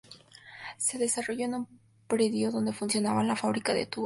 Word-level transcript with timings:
Se 0.79 0.97
desarrolló 0.97 1.45
en 1.45 1.53
un 1.53 1.79
predio 2.07 2.51
donde 2.51 2.73
funcionaba 2.73 3.23
la 3.23 3.35
fábrica 3.35 3.71
de 3.71 3.85
tubos 3.85 3.97
Moore. 3.97 3.99